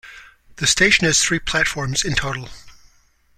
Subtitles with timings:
[0.55, 2.49] The station has three platforms in total.